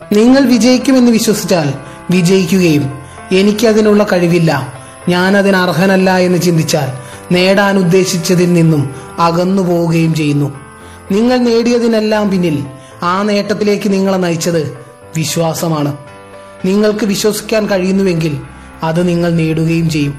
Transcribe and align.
നിങ്ങൾ 0.00 0.40
വിജയിക്കുമെന്ന് 0.40 1.12
വിശ്വസിച്ചാൽ 1.12 1.74
വിജയിക്കുകയും 2.10 2.98
എനിക്കതിനുള്ള 3.32 4.06
കഴിവില്ല. 4.12 4.72
ഞാൻ 5.08 5.36
അതിന് 5.36 5.56
അർഹനല്ല 5.56 6.16
എന്ന് 6.16 6.38
ചിന്തിച്ചാൽ 6.38 6.92
നേടാൻ 7.34 7.78
ഉദ്ദേശിച്ചതിൽ 7.78 8.52
നിന്നും 8.52 8.94
അകന്നു 9.18 9.62
പോവുകയും 9.62 10.14
ചെയ്യുന്നു. 10.14 10.60
നിങ്ങൾ 11.12 11.36
നേടിയതിനെല്ലാം 11.36 12.30
പിന്നിൽ 12.30 12.66
ആ 13.02 13.22
നേട്ടത്തിലേക്ക് 13.22 13.92
നിങ്ങളെ 13.92 14.16
നയിച്ചത് 14.16 14.78
വിശ്വാസമാണ്. 15.16 15.96
നിങ്ങൾക്ക് 16.64 17.04
വിശ്വസിക്കാൻ 17.04 17.66
കഴിയുന്നുവെങ്കിൽ 17.66 18.40
അത് 18.82 19.08
നിങ്ങൾ 19.08 19.30
നേടുകയും 19.30 19.90
ചെയ്യും. 19.90 20.18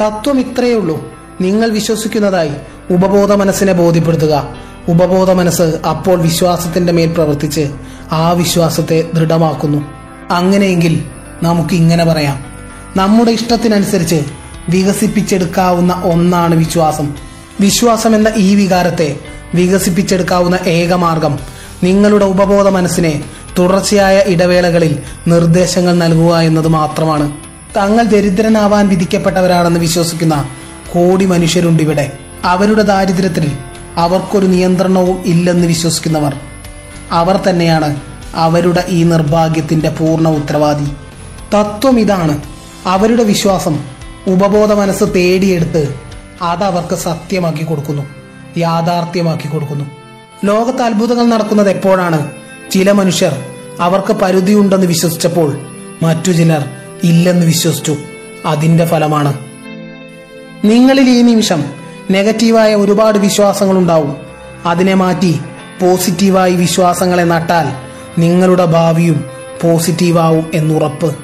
തത്വം 0.00 0.40
ഇത്രയേ 0.40 0.74
ഉള്ളൂ. 0.74 1.12
നിങ്ങൾ 1.40 1.68
വിശ്വസിക്കുന്നതായി 1.70 2.52
ഉപബോധ 2.90 3.32
മനസ്സിനെ 3.32 3.72
ബോധ്യപ്പെടുത്തുക. 3.72 4.54
ഉപബോധ 4.88 5.30
മനസ്സ് 5.30 5.62
അപ്പോൾ 5.62 6.20
വിശ്വാസത്തിന്റെ 6.20 6.92
മേൽ 6.92 7.12
പ്രവർത്തിച്ച് 7.12 7.70
ആ 8.12 8.30
വിശ്വാസത്തെ 8.30 9.04
ദൃഢമാക്കുന്നു. 9.14 9.84
അങ്ങനെയെങ്കിൽ 10.30 11.04
നമുക്ക് 11.42 11.74
ഇങ്ങനെ 11.74 12.04
പറയാം. 12.04 12.44
നമ്മുടെ 12.96 13.30
ഇഷ്ടത്തിനനുസരിച്ച് 13.30 14.24
വികസിപ്പിച്ചെടുക്കാവുന്ന 14.68 16.02
ഒന്നാണ് 16.04 16.54
വിശ്വാസം. 16.54 17.14
വിശ്വാസം 17.60 18.16
എന്ന 18.16 18.32
ഈ 18.36 18.54
വികാരത്തെ 18.54 19.18
വികസിപ്പിച്ചെടുക്കാവുന്ന 19.54 20.58
ഏക 20.66 20.92
മാർഗം 20.92 21.38
നിങ്ങളുടെ 21.82 22.24
ഉപബോധ 22.24 22.68
മനസ്സിനെ 22.68 23.24
തുടർച്ചയായ 23.58 24.22
ഇടവേളകളിൽ 24.26 24.98
നിർദ്ദേശങ്ങൾ 25.26 25.94
നൽകുക 25.94 26.36
എന്നത് 26.36 26.68
മാത്രമാണ്. 26.68 27.32
തങ്ങൾ 27.76 28.04
ദരിദ്രനാവാൻ 28.04 28.88
വിധിക്കപ്പെട്ടവരാണെന്ന് 28.88 29.80
വിശ്വസിക്കുന്ന 29.80 30.48
കോടി 30.92 31.26
മനുഷ്യരുണ്ട് 31.26 31.82
ഇവിടെ 31.82 32.12
അവരുടെ 32.44 32.82
ദാരിദ്ര്യത്തിൽ 32.82 33.52
അവർക്കൊരു 33.96 34.46
നിയന്ത്രണവും 34.46 35.22
ഇല്ലെന്ന് 35.26 35.66
വിശ്വസിക്കുന്നവർ. 35.66 36.36
അവർ 37.12 37.36
തന്നെയാണ് 37.36 38.00
അവരുടെ 38.34 38.84
ഈ 38.88 39.02
നിർഭാഗ്യത്തിന്റെ 39.02 39.88
പൂർണ 39.88 40.28
ഉത്തരവാദി. 40.28 40.84
തത്വം 41.54 42.00
ഇതാണ്. 42.00 42.40
അവരുടെ 42.86 43.24
വിശ്വാസം 43.24 43.78
ഉപബോധ 44.26 44.72
മനസ്സ് 44.72 45.04
തേടിയെടുത്ത് 45.14 45.94
അതവർക്ക് 46.42 46.94
സത്യമാക്കി 46.94 47.64
കൊടുക്കുന്നു 47.64 48.02
യാഥാർത്ഥ്യമാക്കി 48.58 49.48
കൊടുക്കുന്നു. 49.48 49.84
ലോകത്ത് 50.44 50.82
അത്ഭുതങ്ങൾ 50.82 51.26
നടക്കുന്നത് 51.26 51.70
എപ്പോഴാണ്? 51.70 52.30
ചില 52.70 52.92
മനുഷ്യർ 52.92 53.44
അവർക്ക് 53.80 54.12
പരിധിയുണ്ടെന്ന് 54.12 54.86
വിശ്വസിച്ചപ്പോൾ 54.86 55.60
മറ്റു 56.02 56.32
ചിലർ 56.32 56.64
ഇല്ലെന്ന് 57.04 57.46
വിശ്വസിച്ചു. 57.46 57.96
അതിന്റെ 58.46 58.84
ഫലമാണ്. 58.84 59.34
നിങ്ങളിൽ 60.64 61.10
ഈ 61.10 61.22
നിമിഷം 61.22 61.64
നെഗറ്റീവായ 62.10 62.74
ഒരുപാട് 62.74 63.18
വിശ്വാസങ്ങൾ 63.18 63.78
ഉണ്ടാവും. 63.78 64.16
അതിനെ 64.66 64.94
മാറ്റി 64.94 65.40
പോസിറ്റീവായി 65.82 66.54
വിശ്വാസങ്ങളെ 66.54 67.22
നട്ടാൽ 67.22 67.72
നിങ്ങളുടെ 68.20 68.64
ഭാവിയും 68.64 69.24
പോസിറ്റീവാവും 69.62 70.50
എന്നുറപ്പ്. 70.54 71.16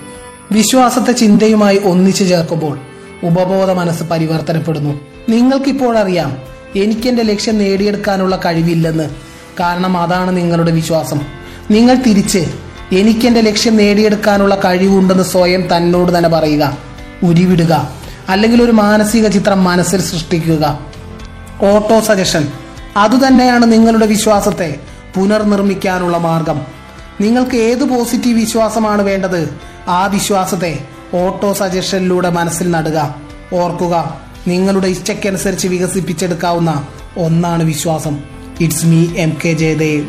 വിശ്വാസത്തെ 0.53 1.13
ചിന്തയുമായി 1.13 1.81
ഒന്നിച്ചു 1.85 2.25
ചേർക്കുമ്പോൾ 2.25 2.79
ഉപബോധ 3.25 3.71
മനസ്സ് 3.71 4.05
പരിവർത്തനപ്പെടുന്നു. 4.05 5.01
നിങ്ങൾക്കിപ്പോൾ 5.29 5.99
അറിയാം 5.99 6.37
എനിക്കെന്റെ 6.77 7.23
ലക്ഷ്യം 7.23 7.59
നേടിയെടുക്കാനുള്ള 7.59 8.41
കഴിവില്ലെന്ന്. 8.45 9.11
കാരണം 9.61 9.99
അതാണ് 9.99 10.37
നിങ്ങളുടെ 10.37 10.71
വിശ്വാസം. 10.71 11.21
നിങ്ങൾ 11.71 11.95
തിരിച്ച് 11.95 12.47
എനിക്കെന്റെ 12.93 13.41
ലക്ഷ്യം 13.41 13.77
നേടിയെടുക്കാനുള്ള 13.77 14.55
കഴിവുണ്ടെന്ന് 14.65 15.25
സ്വയം 15.25 15.77
തന്നോട് 15.77 16.19
തന്നെ 16.19 16.29
പറയുക. 16.29 16.79
ഉരുവിടുക. 17.23 17.91
അല്ലെങ്കിൽ 18.29 18.63
ഒരു 18.63 18.73
മാനസിക 18.73 19.29
ചിത്രം 19.29 19.65
മനസ്സിൽ 19.65 20.01
സൃഷ്ടിക്കുക. 20.01 20.79
Auto 21.63 22.01
suggestion. 22.01 22.49
അതുതന്നെയാണ് 22.99 23.73
നിങ്ങളുടെ 23.73 24.07
വിശ്വാസത്തെ 24.07 24.81
പുനർനിർമ്മിക്കാനുള്ള 25.15 26.19
മാർഗം. 26.19 26.61
നിങ്ങൾക്ക് 27.21 27.57
ഏത് 27.57 27.85
പോസിറ്റീവ് 27.85 28.41
വിശ്വാസമാണ് 28.41 29.03
വേണ്ടത്? 29.03 29.61
ആ 29.89 30.07
വിശ്വാസത്തെ 30.07 30.79
ഓട്ടോ 31.15 31.53
സജഷനിലൂടെ 31.53 32.31
മനസ്സിൽ 32.31 32.71
നടുക. 32.71 33.15
ഓർക്കുക 33.55 34.21
നിങ്ങളുടെ 34.49 34.87
ഇച്ഛയ്ക്കനുസരിച്ച് 34.87 35.69
വികസിപ്പിച്ചെടുക്കാവുന്ന 35.69 36.87
ഒന്നാണ് 37.19 37.63
വിശ്വാസം. 37.63 38.19
It's 38.61 38.87
me 38.87 39.07
M 39.17 39.39
K 39.45 39.53
Jayadev 39.53 40.07